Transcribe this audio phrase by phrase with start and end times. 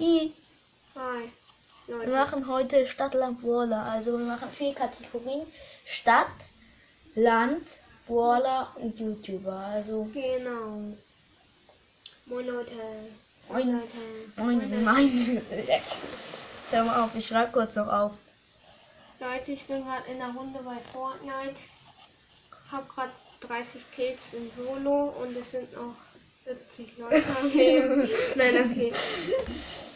[0.00, 0.32] Hi.
[1.86, 2.10] wir Leute.
[2.10, 3.82] machen heute Stadt, Land, Brawler.
[3.82, 5.44] Also wir machen vier Kategorien.
[5.86, 6.28] Stadt,
[7.16, 9.56] Land, Brawler und YouTuber.
[9.56, 10.94] Also Genau.
[12.26, 12.72] Moin Leute.
[13.48, 13.72] Moin.
[13.72, 14.36] Leute.
[14.36, 15.42] moin, Leute.
[16.70, 18.12] Hör mal auf, ich schreibe kurz noch auf.
[19.18, 21.58] Leute, ich bin gerade in der Runde bei Fortnite.
[22.70, 25.94] Hab gerade 30 Kills in Solo und es sind noch
[26.44, 28.08] 70 Leute am Leben.
[28.36, 28.92] Nein, okay.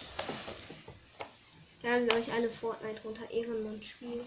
[1.83, 4.25] Ladet euch alle Fortnite runter, Ehrenmann-Spiel.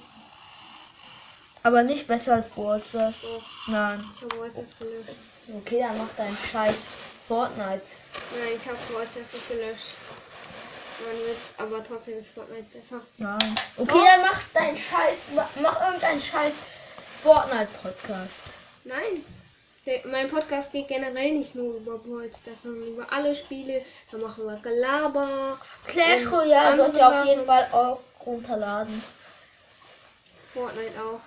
[1.64, 3.22] Aber nicht besser als Brawl Stars.
[3.22, 4.04] So, Nein.
[4.14, 5.10] ich habe WhatsApp gelöscht.
[5.58, 6.76] Okay, dann mach deinen Scheiß
[7.28, 7.82] Fortnite.
[8.38, 9.88] Nein, ich habe WhatsApp nicht gelöscht.
[11.06, 13.02] Mein Witz, aber trotzdem ist Fortnite besser.
[13.18, 13.56] Nein.
[13.78, 15.18] Okay, dann mach deinen Scheiß,
[15.62, 16.54] mach irgendeinen Scheiß
[17.24, 18.60] Fortnite Podcast.
[18.84, 19.24] Nein.
[20.06, 22.00] Mein Podcast geht generell nicht nur über
[22.30, 23.86] Stars, sondern über alle Spiele.
[24.12, 25.60] Da machen wir Gelaber.
[25.86, 27.46] Clash Royale sollt ihr auf jeden.
[27.46, 29.04] Fall auch runterladen.
[30.54, 31.20] Fortnite auch.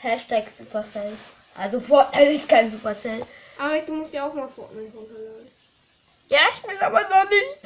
[0.00, 1.12] Hashtag Supercell.
[1.56, 3.26] Also Fortnite ist kein Supercell.
[3.58, 5.50] Aber du musst ja auch mal Fortnite runterladen.
[6.28, 7.60] Ja, ich bin aber noch nicht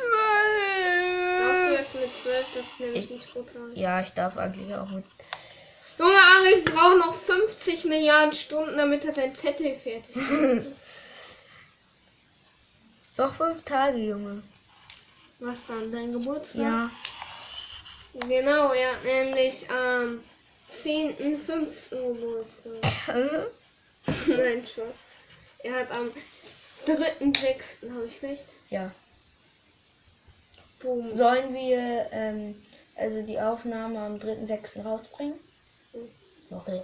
[1.40, 1.78] Darfst du zwölf.
[1.78, 3.70] erst mit 12, das ist nämlich nicht brutal.
[3.74, 5.04] Ja, ich darf eigentlich auch mit.
[6.00, 10.62] Junge, Ari braucht noch 50 Milliarden Stunden, damit er sein Zettel fertig hat.
[13.18, 14.42] Doch fünf Tage, Junge.
[15.40, 15.92] Was dann?
[15.92, 16.62] Dein Geburtstag?
[16.62, 16.90] Ja.
[18.14, 20.20] Genau, er hat nämlich am
[20.70, 21.90] 10.05.
[21.90, 22.72] Geburtstag.
[24.26, 24.94] Nein, Spaß.
[25.58, 26.10] Er hat am
[26.86, 27.94] 3.6.
[27.94, 28.46] habe ich recht?
[28.70, 28.90] ja.
[30.78, 31.14] Boom.
[31.14, 32.54] Sollen wir ähm,
[32.96, 34.82] also die Aufnahme am 3.6.
[34.82, 35.38] rausbringen?
[36.50, 36.82] Mhm.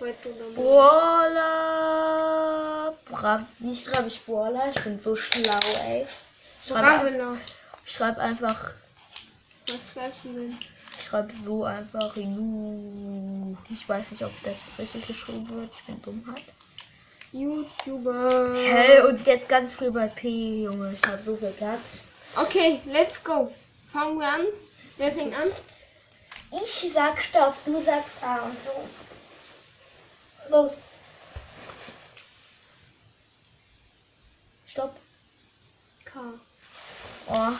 [0.00, 0.54] Heute oder morgen.
[0.54, 2.14] Brawler.
[3.10, 4.72] Brav, wie schreibe ich Brawler?
[4.74, 6.06] Ich bin so schlau, ey.
[6.62, 7.38] Ich schreibe,
[7.84, 8.72] ich schreibe einfach.
[9.66, 10.58] Was schreibst du denn?
[10.98, 12.16] Ich schreibe so einfach.
[12.16, 13.56] Ju.
[13.68, 15.74] Ich weiß nicht, ob das richtig geschrieben wird.
[15.74, 16.44] Ich bin dumm halt.
[17.32, 18.54] YouTuber.
[18.54, 20.94] Hey, und jetzt ganz viel bei P, Junge.
[20.94, 21.98] Ich habe so viel Platz.
[22.36, 23.52] Okay, let's go.
[23.92, 24.46] Fangen wir an.
[24.96, 25.48] Wer fängt an?
[26.62, 28.88] Ich sag Stopp, du sagst A und so.
[30.48, 30.72] Los.
[34.66, 34.96] Stopp.
[36.04, 36.20] K.
[37.28, 37.52] Oh,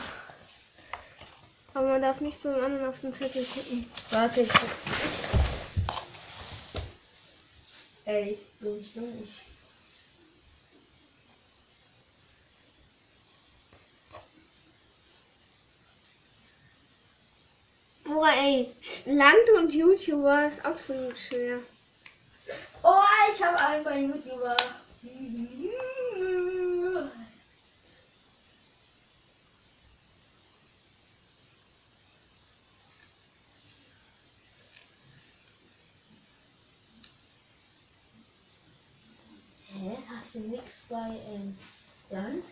[1.73, 3.91] Aber man darf nicht beim anderen auf den Zettel gucken.
[4.09, 4.41] warte.
[4.41, 4.49] Ich...
[8.05, 9.23] Ey, bin ich dumm?
[9.23, 9.56] Ich...
[18.27, 18.69] Boah, ey.
[19.05, 21.59] Land und YouTuber ist absolut schwer.
[22.83, 23.01] Oh,
[23.31, 24.57] ich habe einen bei YouTuber.
[39.71, 39.97] Hä?
[40.09, 41.57] Hast du nichts bei ähm,
[42.09, 42.43] Land?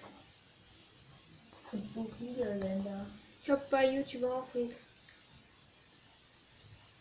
[1.74, 3.06] Und so viele Länder.
[3.42, 4.74] Ich hab bei YouTuber auch wen.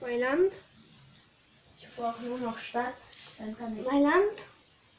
[0.05, 0.53] Bei Land?
[1.81, 2.93] Ich brauche nur noch Stadt.
[3.39, 3.87] Dann kann ich.
[3.87, 4.37] Bei Land?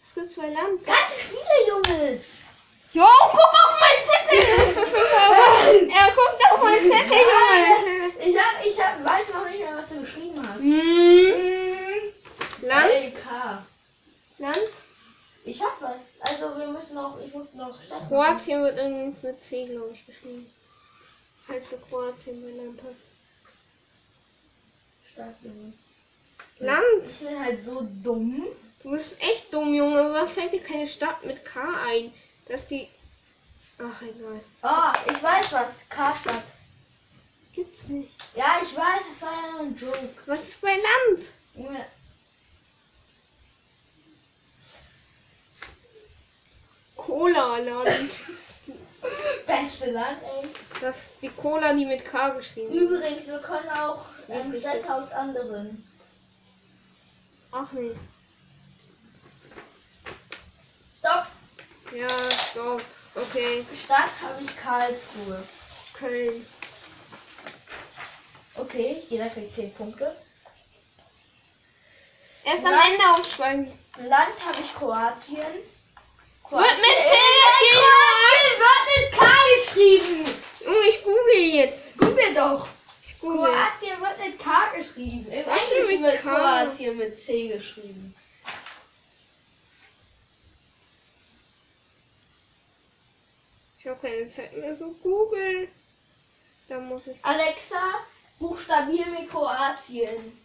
[0.03, 0.83] Es gibt bei Land.
[0.83, 2.19] Ganz viele Junge!
[2.91, 5.89] Jo, guck auf mein Zettel!
[5.91, 8.13] er guckt auf mein Zettel, Junge!
[8.19, 10.61] Ich hab, ich hab, weiß noch nicht mehr, was du geschrieben hast.
[10.61, 12.11] Hm.
[12.67, 12.93] Land?
[12.93, 13.63] LK.
[14.39, 14.71] Land?
[15.43, 16.01] Ich hab was.
[16.21, 18.01] Also wir müssen noch, ich muss noch Stadt.
[18.01, 18.07] machen.
[18.09, 20.51] Kroatien wird übrigens mit C, glaube ich, geschrieben.
[21.45, 23.03] Falls du Kroatien bei Land hast.
[25.15, 25.73] Stadt, Junge.
[26.59, 27.05] Land?
[27.05, 28.47] Ich bin halt so dumm.
[28.83, 30.11] Du bist echt dumm, Junge.
[30.13, 32.13] Was fällt dir keine Stadt mit K ein?
[32.49, 32.89] Dass die.
[33.79, 34.41] Ach, egal.
[34.61, 35.87] Oh, ich weiß was.
[35.89, 36.43] Karstadt.
[37.53, 38.11] Gibt's nicht.
[38.35, 40.09] Ja, ich weiß, das war ja nur ein Joke.
[40.25, 41.27] Was ist bei Land?
[41.55, 41.85] Junge,
[46.97, 48.25] Cola-Land.
[49.47, 50.49] Beste Land, ey.
[50.81, 52.73] Das die Cola, die mit K geschrieben.
[52.73, 55.85] Übrigens, wir können auch ähm, Städte aus anderen.
[57.51, 57.91] Ach nee.
[60.99, 61.27] Stopp.
[61.95, 62.81] Ja, stopp.
[63.15, 63.65] Okay.
[63.83, 65.43] Stadt habe ich Karlsruhe.
[65.93, 66.45] Köln.
[68.55, 70.15] Okay, jeder kriegt 10 Punkte.
[72.43, 72.83] Erst am Land.
[72.91, 73.71] Ende aufschreiben.
[73.97, 75.37] Land habe ich Kroatien.
[76.49, 77.15] Wird mit C
[77.71, 79.25] Kroatien wird mit K
[79.55, 80.25] geschrieben.
[80.63, 81.97] Junge, ich google jetzt.
[81.97, 82.67] Google doch.
[83.19, 85.31] Kroatien wird mit K geschrieben.
[85.31, 86.35] Im Was Englischen wird K?
[86.35, 88.15] Kroatien mit C geschrieben.
[93.77, 95.67] Ich Ich habe keine Zeit mehr für Google.
[96.67, 97.23] Da muss ich.
[97.23, 97.93] Alexa,
[98.39, 100.35] buchstabier mir Kroatien.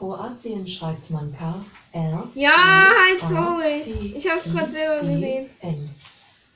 [0.00, 1.54] Kroatien schreibt man K,
[1.92, 2.26] R.
[2.34, 3.84] Ja, halt.
[3.84, 5.50] T, Ich hab's grad I, selber E, gesehen.
[5.60, 5.90] N.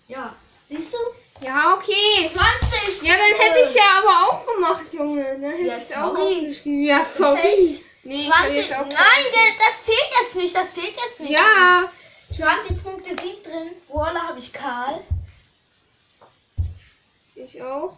[0.09, 0.35] Ja.
[0.71, 1.45] Siehst du?
[1.45, 2.31] Ja, okay.
[2.33, 3.03] 20!
[3.03, 5.25] Ja, dann hätte ich ja aber auch gemacht, Junge.
[5.25, 6.39] Dann hätte Ja, ich auch sorry.
[6.39, 6.85] aufgeschrieben.
[6.87, 7.81] Ja, sorry.
[8.05, 8.57] Nee, ich hab 20.
[8.57, 10.57] jetzt Nein, das, das zählt jetzt nicht.
[10.57, 11.33] Das zählt jetzt nicht.
[11.33, 11.91] Ja.
[12.35, 13.71] 20 Punkte sind drin.
[13.89, 15.01] Voila, habe ich Karl.
[17.35, 17.97] Ich auch.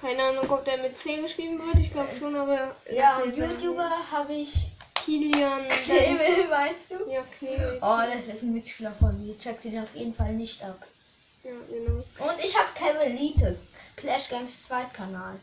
[0.00, 1.76] Keine Ahnung, ob der mit C geschrieben wird.
[1.80, 2.74] Ich glaube schon, aber.
[3.08, 5.66] Ja, und YouTuber habe ich Kilian.
[5.68, 7.10] Knebel, meinst du?
[7.10, 7.78] Ja, Knebel.
[7.80, 9.38] Oh, das ist ein Mitspieler von mir.
[9.38, 10.78] Check den auf jeden Fall nicht ab.
[11.42, 12.04] Ja, genau.
[12.18, 13.58] Und ich habe Kevin Liete.
[13.96, 15.40] Clash Games Zweitkanal.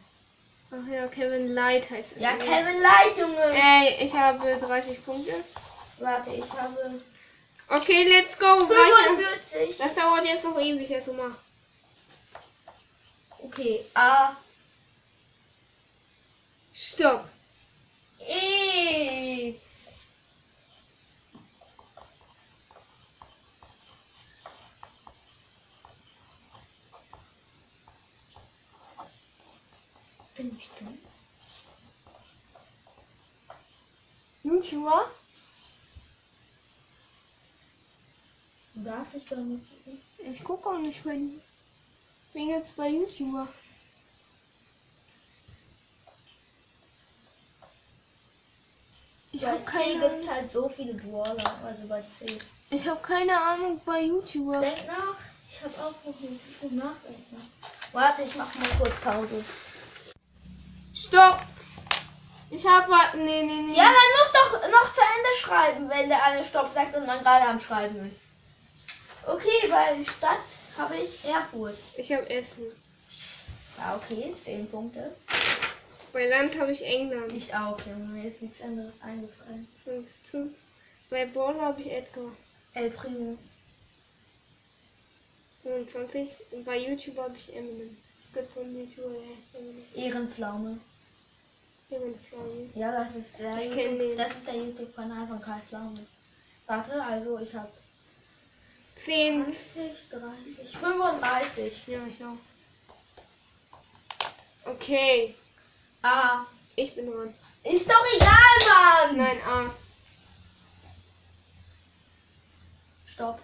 [0.72, 2.22] Ach ja, Kevin Light heißt es.
[2.22, 2.38] Ja, ne?
[2.38, 3.54] Kevin Light, Junge.
[3.54, 5.34] Ey, ich habe 30 Punkte.
[5.98, 7.00] Warte, ich habe
[7.68, 8.46] Okay, let's go.
[8.46, 9.24] Weiter.
[9.58, 9.78] 45.
[9.80, 11.36] Das dauert jetzt noch ewig, also mach.
[13.42, 14.36] Okay, A.
[16.76, 17.26] Stopp.
[18.28, 19.56] E.
[30.36, 30.98] Bin ich dumm?
[34.44, 35.10] YouTuber?
[38.74, 40.02] Du darfst nicht bei mir gucken.
[40.32, 41.42] Ich gucke auch nicht dir.
[42.28, 43.48] Ich bin jetzt bei YouTuber.
[49.36, 52.38] Ich bei habe C keine, gibt es halt so viele Brawler, also bei C.
[52.70, 54.62] ich hab keine Ahnung bei YouTuber.
[54.62, 55.18] Denk nach.
[55.50, 57.52] Ich habe auch noch nichts zum Nachdenken.
[57.92, 59.44] Warte, ich mach mal kurz Pause.
[60.94, 61.42] Stopp!
[62.50, 63.76] Ich habe nee nee nee.
[63.76, 67.20] Ja, man muss doch noch zu Ende schreiben, wenn der eine Stopp sagt und man
[67.20, 68.22] gerade am Schreiben ist.
[69.28, 70.40] Okay, bei Stadt
[70.78, 71.78] habe ich Erfurt.
[71.98, 72.72] Ich habe Essen.
[73.78, 75.14] Ja, okay, 10 Punkte.
[76.16, 77.34] Bei Land habe ich England.
[77.34, 79.68] Ich auch, Junge, mir ist nichts anderes eingefallen.
[79.84, 80.56] 15.
[81.10, 82.32] Bei Ball habe ich Edgar.
[82.74, 83.38] El Primo.
[85.64, 86.38] 25.
[86.52, 87.98] Und bei YouTube habe ich Eminem.
[88.24, 89.84] Es gibt so einen YouTuber, der heißt Eminem.
[89.94, 90.80] Ehrenpflaume.
[91.90, 92.70] Ehrenflamme.
[92.76, 96.08] Ja, das ist der Ich YouTube, das ist der YouTube-Kanal von Karl Pflaume.
[96.66, 97.74] Warte, also ich habe
[99.04, 99.44] 10.
[99.44, 101.88] 20, 30, 35.
[101.88, 102.38] Ja, ich auch.
[104.64, 105.36] Okay.
[106.06, 106.46] A.
[106.76, 107.34] Ich bin dran.
[107.64, 108.38] Ist doch egal,
[108.70, 109.18] Mann!
[109.18, 109.72] Nein, A.
[113.08, 113.40] Stopp.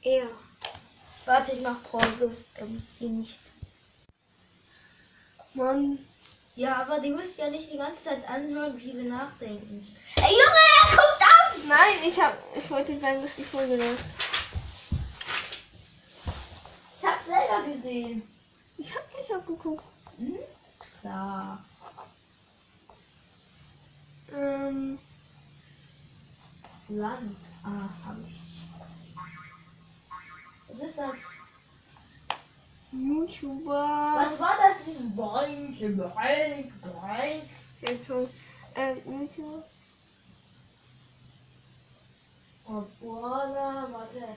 [0.00, 0.26] Er.
[1.26, 3.40] Warte, ich mach Pause, damit ihr nicht.
[5.52, 5.98] Mann.
[6.56, 9.86] Ja, aber die müsst ja nicht die ganze Zeit anhören, wie wir nachdenken.
[10.16, 11.56] Ey, Junge, er guckt ab!
[11.68, 12.34] Nein, ich hab.
[12.56, 14.04] Ich wollte sagen, dass die Folge läuft.
[16.98, 18.22] Ich hab selber gesehen.
[18.78, 19.84] Ich hab nicht abgeguckt.
[20.16, 20.38] Hm?
[21.00, 21.64] Klar.
[24.34, 24.98] Ähm.
[26.88, 27.36] Land.
[27.62, 28.40] Ah, hab ich.
[30.68, 31.14] Was ist das?
[32.92, 34.14] YouTuber.
[34.16, 34.84] Was war das?
[34.86, 37.48] Dieses Boink, Boink, Boink.
[37.82, 38.06] Jetzt
[38.74, 39.64] Ähm, YouTuber.
[42.66, 44.36] Oh, Brawler, warte.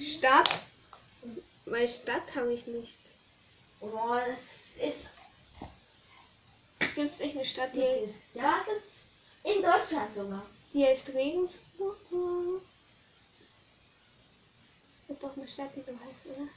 [0.00, 0.50] Stadt.
[1.66, 2.98] Bei Stadt habe ich nichts.
[3.80, 5.06] Oh, das ist.
[6.94, 8.98] Gibt es echt eine Stadt, die heißt, Ja, gibt's.
[9.44, 10.42] In Deutschland sogar.
[10.72, 11.96] die heißt Regensburg?
[15.08, 16.48] Gibt doch eine Stadt, die so heißt, oder?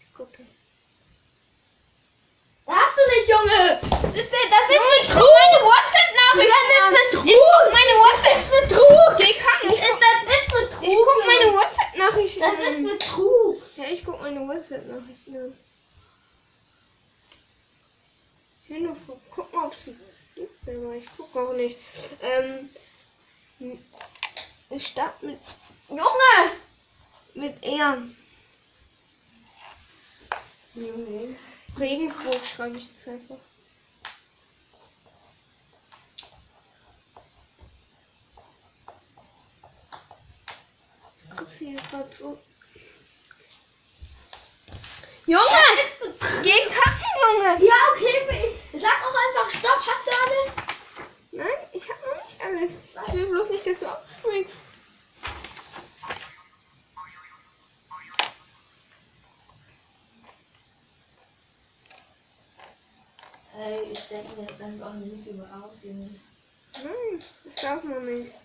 [0.00, 0.44] Ich gucke.
[2.66, 3.80] Darfst du nicht, Junge!
[3.80, 5.28] Das ist, das ist Betrug!
[5.40, 7.26] meine WhatsApp-Nachrichten Das ist Betrug!
[7.26, 8.34] Ich guck meine WhatsApp.
[8.34, 9.16] Das ist Betrug!
[9.18, 9.70] Geh kacken.
[9.72, 10.82] Ich Das guck, ist, das ist Betrug!
[10.82, 11.56] ich guck meine Junge.
[11.58, 12.82] WhatsApp-Nachrichten Das ist.
[12.82, 13.62] Betrug!
[13.76, 15.56] Ja, ich guck meine WhatsApp-Nachrichten an.
[18.62, 18.96] Ich will nur
[19.30, 19.96] gucken, ob es sie
[20.34, 21.76] gibt, aber ich guck auch nicht.
[22.22, 22.70] Ähm,
[24.70, 25.38] eine Stadt mit.
[25.90, 26.52] Junge!
[27.34, 28.02] Mit R.
[30.74, 31.36] Junge.
[31.78, 33.36] Regensburg schreibe ich jetzt einfach.
[41.36, 42.38] Das hier gerade so.
[45.26, 45.42] Junge!
[46.42, 47.64] Geh kacken, Junge!
[47.64, 50.70] Ja, okay, ich sag auch einfach Stopp, hast du alles?
[51.32, 52.78] Nein, ich hab noch nicht alles.
[53.06, 54.62] Ich will bloß nicht, dass du abspringst.
[63.56, 66.08] Ey, ich denke mir jetzt einfach einen YouTuber aus, Junge.
[66.82, 68.36] Nein, das darf man nicht.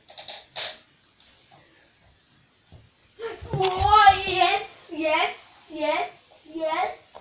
[3.57, 7.13] Oh, yes, yes, yes, yes.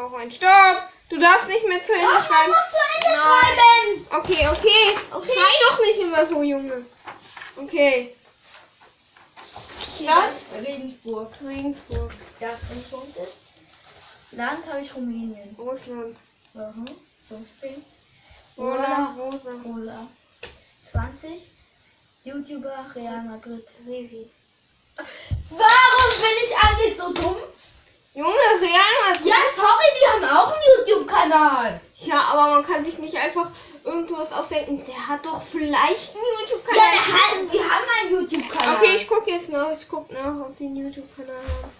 [0.00, 0.30] Auch einen.
[0.30, 0.88] Stopp!
[1.10, 2.52] Du darfst nicht mehr zu Ende Doch, schreiben.
[2.52, 4.06] muss zu Ende schreiben.
[4.10, 4.98] Okay, okay.
[5.10, 5.32] Okay.
[5.32, 6.86] Schrei doch nicht immer so, Junge.
[7.56, 8.16] Okay.
[9.94, 10.32] Stadt?
[10.64, 11.30] Regensburg.
[11.44, 12.12] Regensburg.
[12.38, 13.28] Ja, 5 Punkte.
[14.30, 15.54] Land habe ich Rumänien.
[15.58, 16.16] Russland.
[16.54, 16.88] Mhm.
[17.28, 17.84] 15.
[18.56, 19.50] Rola, Rosa.
[19.64, 20.06] Rola.
[20.90, 21.50] 20.
[22.24, 23.66] YouTuber Real Madrid.
[23.86, 24.30] Revi.
[24.96, 27.36] Warum bin ich eigentlich so dumm?
[28.12, 29.26] Junge, Real Madrid.
[29.26, 30.86] Ja, sorry, die haben auch einen
[31.30, 31.80] YouTube-Kanal.
[31.96, 33.50] Ja, aber man kann sich nicht einfach
[33.84, 34.84] irgendwas ausdenken.
[34.86, 36.90] Der hat doch vielleicht einen Ja, YouTube-Kanal.
[36.92, 38.76] der hat, die haben einen YouTube-Kanal.
[38.76, 39.72] okay, ich guck jetzt nach.
[39.72, 41.70] Ich guck nach, ob die einen YouTube-Kanal haben.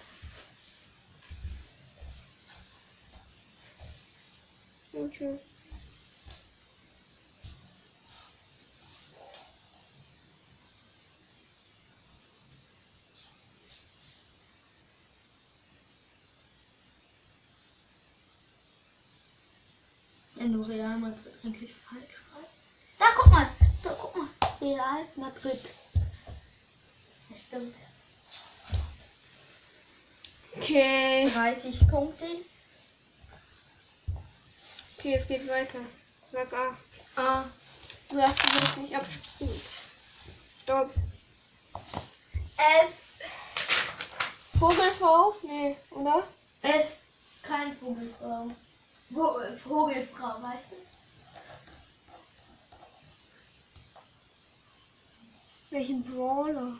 [4.93, 5.39] YouTube.
[20.41, 22.51] Wenn du Real Madrid eigentlich falsch schreibst.
[22.97, 23.47] Da, guck mal.
[23.83, 24.27] Da, guck mal.
[24.59, 25.69] Real Madrid.
[27.29, 27.75] Das stimmt.
[30.57, 31.29] Okay.
[31.31, 32.25] 30 Punkte.
[34.97, 35.77] Okay, es geht weiter.
[36.31, 36.75] Sag A.
[37.15, 37.45] Ah,
[38.09, 39.61] Du darfst jetzt nicht abspielen.
[40.59, 40.91] Stopp.
[42.57, 42.93] F.
[44.57, 45.35] Vogelfrau?
[45.43, 46.23] Nee, oder?
[46.63, 46.87] F.
[47.43, 48.47] Kein Vogelfrau.
[48.47, 48.55] Vo
[49.13, 50.75] Vogelfrau, weißt du?
[55.69, 56.77] Welchen Brawler?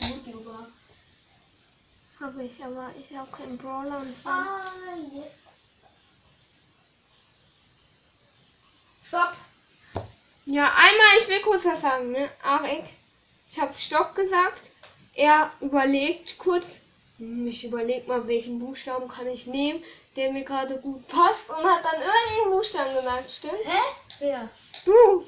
[0.00, 0.68] YouTuber.
[2.34, 4.64] Habe ich, aber ich habe keinen Brawler und Ah,
[5.12, 5.30] yes.
[9.06, 9.34] Stopp.
[10.46, 12.28] Ja, einmal, ich will kurz was sagen, ne?
[12.42, 12.82] Arik,
[13.48, 14.62] ich habe Stopp gesagt.
[15.14, 16.66] Er überlegt kurz.
[17.18, 19.84] hm, Ich überleg mal, welchen Buchstaben kann ich nehmen,
[20.16, 23.64] der mir gerade gut passt und hat dann irgendeinen Buchstaben gesagt, stimmt?
[23.64, 23.80] Hä?
[24.18, 24.48] Wer?
[24.84, 25.24] Du!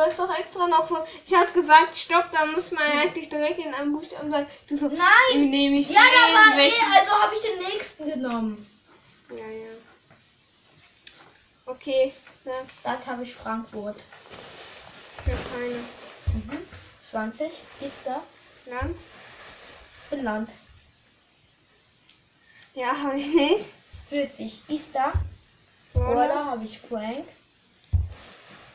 [0.00, 0.96] Du hast doch extra noch so.
[1.26, 4.46] Ich habe gesagt, stopp, dann muss man eigentlich direkt in einem Buchstaben sagen.
[4.66, 4.98] Du so, Nein!
[5.34, 6.90] wie nehme ich Ja, da war Welchen?
[6.90, 8.66] eh, also habe ich den nächsten genommen.
[9.28, 9.68] Ja, ja.
[11.66, 12.14] Okay,
[12.46, 12.52] ja,
[12.82, 14.06] Das habe ich Frankfurt.
[15.18, 16.64] ich habe keine.
[17.10, 17.52] 20
[17.82, 18.22] ist da.
[18.70, 18.98] Land?
[20.08, 20.50] Finnland.
[22.72, 23.66] Ja, habe ich nicht.
[24.08, 25.12] 40 ist da.
[25.92, 27.26] Brawler habe ich Frank.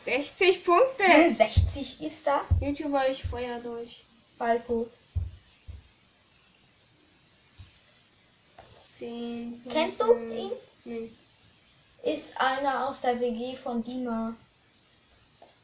[0.06, 1.36] 60 Punkte.
[1.36, 2.42] 60 ist da.
[2.62, 4.04] YouTuber ich Feuer durch.
[4.38, 4.88] Falco.
[9.00, 9.62] 10.
[9.70, 10.38] Kennst du 15.
[10.38, 10.52] ihn?
[10.86, 11.12] Nee.
[12.04, 14.36] Ist einer aus der WG von Dima.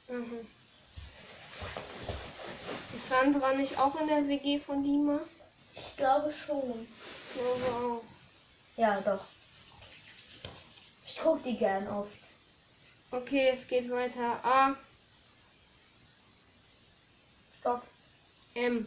[0.10, 0.48] Mhm.
[2.96, 5.20] Ist Sandra nicht auch in der WG von Dima?
[5.74, 6.88] Ich glaube schon.
[7.30, 8.02] Ich glaube auch.
[8.76, 9.24] Ja, doch.
[11.06, 12.31] Ich gucke die gern oft.
[13.12, 14.40] Okay, es geht weiter.
[14.44, 14.76] A,
[17.60, 17.84] Stopp.
[18.56, 18.86] M.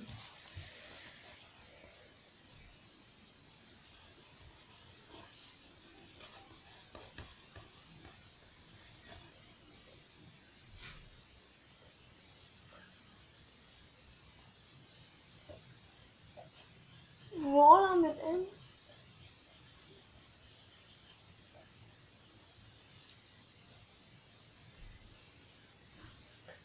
[17.55, 18.47] Brawler mit M?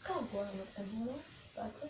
[0.04, 1.20] Kein Brawler mit?
[1.56, 1.90] Warte.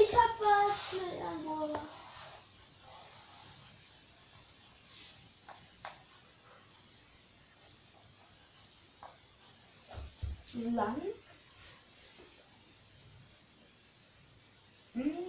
[0.00, 1.80] Ich hab was mit einem Brawler.
[10.74, 11.02] Land?
[14.94, 15.22] Mhm.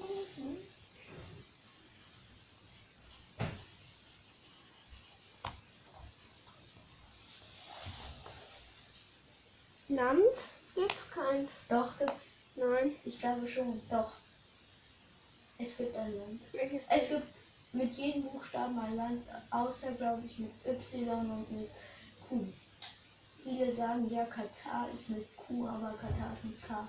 [9.96, 10.24] Land?
[10.76, 11.52] Gibt's keins.
[11.70, 12.28] Doch, gibt's.
[12.56, 12.96] Nein.
[13.06, 13.82] Ich glaube schon.
[13.90, 14.14] Doch.
[15.58, 16.42] Es gibt ein Land.
[16.52, 16.84] Welches?
[16.90, 17.28] Es gibt
[17.74, 21.70] mit jedem Buchstaben ein Land, außer glaube ich mit Y und mit
[22.28, 22.46] Q.
[23.44, 26.88] Viele sagen ja, Katar ist mit Q, aber Katar ist mit K.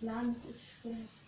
[0.00, 1.23] Land ist schwer.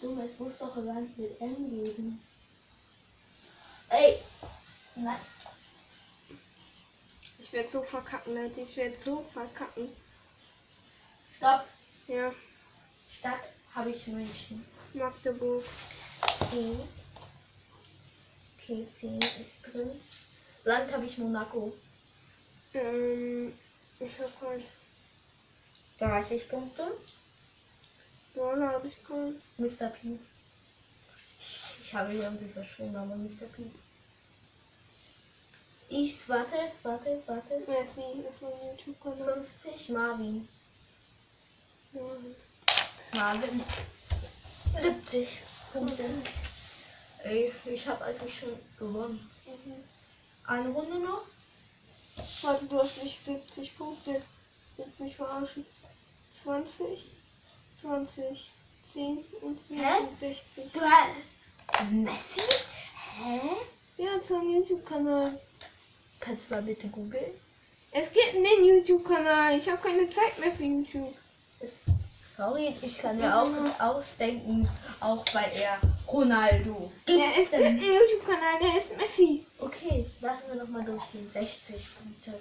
[0.00, 0.20] Dumm.
[0.20, 2.22] Es muss doch Land mit M geben.
[3.90, 4.18] Ey!
[4.96, 5.42] Nice.
[7.38, 8.62] Ich werde so verkacken, Leute.
[8.62, 9.88] Ich werde so verkacken.
[11.36, 11.66] Stopp.
[12.08, 12.32] Ja,
[13.10, 14.64] Stadt habe ich München.
[14.94, 15.64] Magdeburg.
[16.50, 16.80] 10.
[18.56, 19.90] Okay, 10 ist drin.
[20.64, 21.72] Land habe ich Monaco.
[22.74, 23.52] Ähm,
[24.00, 24.64] ich habe halt
[25.98, 26.92] 30 Punkte.
[28.52, 29.40] Dollar habe ich keinen.
[29.56, 29.88] Mr.
[29.88, 30.18] P.
[31.82, 33.46] Ich habe hier irgendwie verschwunden, aber Mr.
[33.46, 33.62] P.
[35.88, 37.62] Ich, warte, warte, warte.
[37.66, 39.42] Messi ist mein YouTube-Kanal.
[39.62, 40.46] 50 Marvin.
[41.94, 42.00] Ja.
[43.14, 43.62] Marvin.
[44.78, 45.38] 70
[45.72, 46.10] Punkte.
[47.24, 49.30] Ey, ich habe eigentlich schon gewonnen.
[49.46, 49.84] Mhm.
[50.46, 51.22] Eine Runde noch?
[52.42, 54.20] Warte, du hast nicht 70 Punkte.
[54.76, 55.64] Willst mich verarschen?
[56.30, 57.21] 20,
[57.82, 58.50] 20,
[58.92, 59.98] 10 und 10 Hä?
[60.02, 60.72] und 60.
[60.72, 61.90] Du hast.
[61.90, 62.40] Messi?
[63.16, 63.40] Hä?
[63.96, 65.40] Ja, zu einem YouTube-Kanal.
[66.20, 67.32] Kannst du mal bitte googeln?
[67.90, 69.56] Es geht in den YouTube-Kanal.
[69.56, 71.12] Ich habe keine Zeit mehr für YouTube.
[72.36, 74.66] Sorry, ich kann mir auch ausdenken,
[75.00, 76.90] auch bei er Ronaldo.
[77.08, 77.92] Ja, es Gibt's gibt einen denn?
[77.92, 79.44] YouTube-Kanal, der ist Messi.
[79.58, 81.28] Okay, lassen wir noch mal durchgehen.
[81.30, 82.40] 60 Punkte.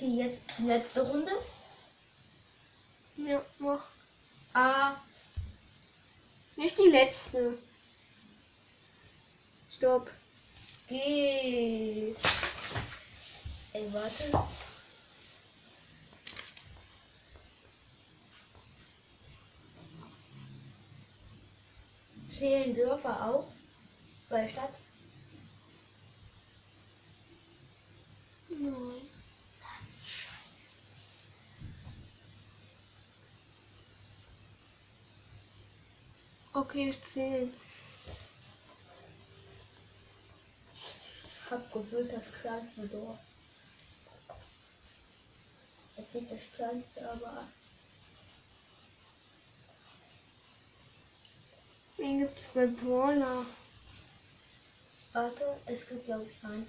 [0.00, 1.32] Die jetzt die letzte Runde.
[3.16, 3.88] Ja, mach.
[4.54, 4.94] A.
[6.54, 7.58] Nicht die letzte.
[9.70, 10.10] Stopp.
[10.88, 12.14] G.
[13.72, 14.44] Ey, warte.
[22.28, 23.46] Zählen Dörfer auf
[24.28, 24.78] bei Stadt?
[28.48, 29.08] Nein.
[36.68, 37.48] Okay, ich zähle.
[40.74, 43.18] Ich hab gefühlt das kleinste Dorf.
[45.96, 47.48] Jetzt nicht das kleinste, aber
[51.96, 53.46] Wen gibt es bei Brawler?
[55.14, 56.68] warte, es gibt glaube ich einen.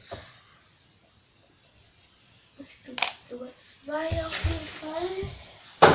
[2.57, 3.49] Es gibt sogar
[3.83, 5.48] zwei auf jeden Fall.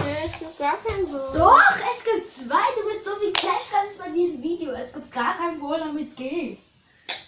[0.07, 1.33] Ja, es gibt gar keinen Brawler.
[1.39, 1.61] Doch,
[1.97, 2.63] es gibt zwei.
[2.77, 4.73] Du bist so wie Clash Games bei diesem Video.
[4.73, 6.57] Es gibt gar keinen Brawler mit G.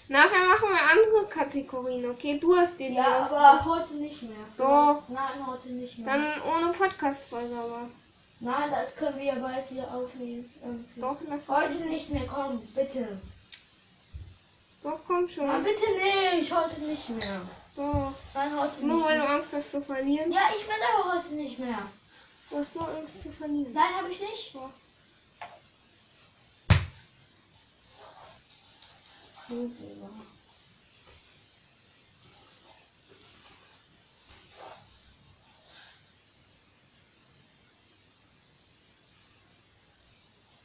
[0.09, 2.39] Nachher machen wir andere Kategorien, okay?
[2.39, 3.35] Du hast den Ja, ersten.
[3.35, 4.37] aber heute nicht mehr.
[4.57, 5.03] Doch.
[5.09, 6.12] Nein, heute nicht mehr.
[6.17, 7.89] Dann ohne Podcast-Folge aber.
[8.39, 10.49] Nein, das können wir ja bald wieder aufnehmen.
[10.62, 11.01] irgendwie.
[11.01, 11.87] Doch, lass Heute uns.
[11.87, 13.19] nicht mehr, komm, bitte.
[14.85, 15.47] Doch, komm schon.
[15.49, 15.83] Nein, bitte
[16.37, 17.41] nicht, heute nicht mehr.
[17.75, 18.12] Doch.
[18.35, 19.27] Nein, heute Nur weil du.
[19.27, 20.31] Angst hast zu verlieren.
[20.31, 21.79] Ja, ich will aber heute nicht mehr.
[22.51, 23.73] Du hast nur Angst zu verlieren.
[23.73, 24.55] Nein, habe ich nicht.
[24.55, 24.71] Doch.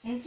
[0.04, 0.24] Mhm.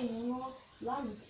[0.00, 1.20] Okay, nur noch Land.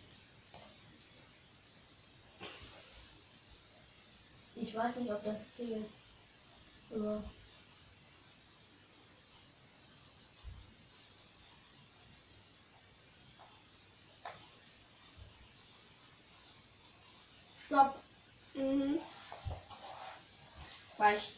[4.71, 5.91] Ich weiß nicht, ob das zählt.
[6.95, 7.25] Aber
[17.67, 17.97] Stopp.
[18.55, 19.01] Mhm.
[20.99, 21.35] Bei St-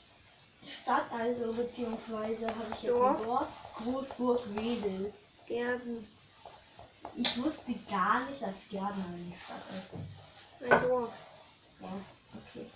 [0.68, 3.18] Stadt also, beziehungsweise habe ich jetzt Dorf.
[3.18, 3.49] ein Dorf.
[3.83, 5.14] Großburg-Wedel.
[5.47, 6.07] Gärten.
[7.16, 10.71] Ich wusste gar nicht, dass Gärtner eine Stadt ist.
[10.71, 11.12] Ein Dorf.
[11.81, 11.88] Ja,
[12.35, 12.66] okay.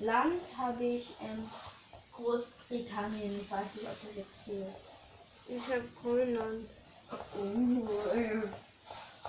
[0.00, 1.48] Land habe ich ähm,
[2.14, 3.38] Großbritannien.
[3.40, 4.74] Ich weiß nicht, ob das jetzt zählt.
[5.46, 6.68] Ich habe Grönland.
[7.12, 8.42] Oh, äh,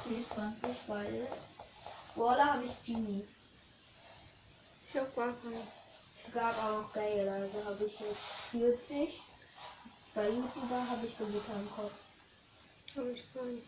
[0.07, 1.27] 24 beide.
[2.15, 3.27] Brawler habe ich Genie.
[4.87, 5.67] Ich habe gar keinen.
[6.25, 9.21] Es gab auch geil, also habe ich jetzt 40.
[10.13, 11.91] Bei YouTuber habe ich Gewitter im Kopf.
[12.95, 13.61] Habe ich keinen.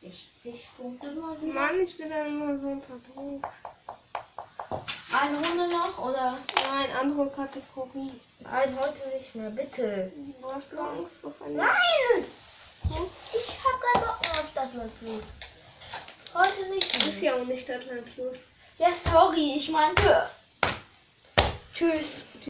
[0.00, 1.52] 60 Punkte mal wieder.
[1.52, 3.46] Mann, ich bin dann immer so unter Druck.
[5.12, 6.38] Eine Runde noch oder?
[6.72, 8.12] Nein, andere Kategorie.
[8.40, 10.10] Nein, heute nicht mehr, bitte.
[10.40, 11.54] Du hast Angst auf eine.
[11.54, 12.24] Nein!
[12.84, 15.22] Ich hab keinen Bock mehr auf Stadtland Plus.
[16.34, 17.32] Heute nicht Das ist mehr.
[17.36, 18.48] ja auch nicht Stadtland Plus.
[18.78, 20.28] Ja, sorry, ich meinte.
[21.74, 22.24] Tschüss.